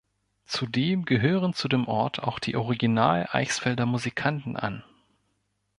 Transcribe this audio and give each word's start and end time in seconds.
Zudem 0.45 1.05
gehören 1.05 1.53
zu 1.53 1.67
dem 1.67 1.87
Ort 1.87 2.23
auch 2.23 2.39
die 2.39 2.55
„Original 2.55 3.27
Eichsfelder 3.33 3.85
Musikanten“ 3.85 4.57
an. 4.57 4.83